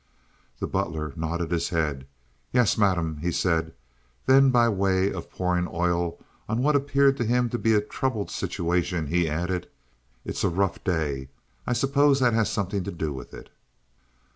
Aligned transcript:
The 0.57 0.65
butler 0.65 1.13
nodded 1.15 1.51
his 1.51 1.69
head. 1.69 2.07
"Yes, 2.51 2.75
Madame," 2.75 3.17
he 3.17 3.31
said. 3.31 3.71
Then, 4.25 4.49
by 4.49 4.67
way 4.67 5.13
of 5.13 5.29
pouring 5.29 5.67
oil 5.71 6.17
on 6.49 6.63
what 6.63 6.75
appeared 6.75 7.17
to 7.17 7.23
him 7.23 7.49
to 7.49 7.59
be 7.59 7.75
a 7.75 7.81
troubled 7.81 8.31
situation, 8.31 9.05
he 9.05 9.29
added: 9.29 9.69
"Eet's 10.25 10.43
a 10.43 10.49
rough 10.49 10.83
day. 10.83 11.29
I 11.67 11.73
suppose 11.73 12.17
zat 12.17 12.33
has 12.33 12.49
somepsing 12.49 12.83
to 12.85 12.91
do 12.91 13.13
weeth 13.13 13.31
it." 13.31 13.51